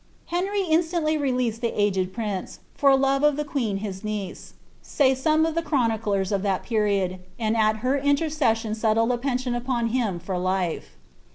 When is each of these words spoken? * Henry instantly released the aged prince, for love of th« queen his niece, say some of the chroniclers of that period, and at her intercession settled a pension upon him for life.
* 0.17 0.25
Henry 0.35 0.63
instantly 0.63 1.15
released 1.15 1.61
the 1.61 1.79
aged 1.79 2.11
prince, 2.11 2.61
for 2.73 2.97
love 2.97 3.21
of 3.21 3.35
th« 3.35 3.45
queen 3.47 3.77
his 3.77 4.03
niece, 4.03 4.55
say 4.81 5.13
some 5.13 5.45
of 5.45 5.53
the 5.53 5.61
chroniclers 5.61 6.31
of 6.31 6.41
that 6.41 6.63
period, 6.63 7.19
and 7.37 7.55
at 7.55 7.77
her 7.85 7.99
intercession 7.99 8.73
settled 8.73 9.11
a 9.11 9.17
pension 9.19 9.53
upon 9.53 9.89
him 9.89 10.17
for 10.17 10.39
life. 10.39 10.97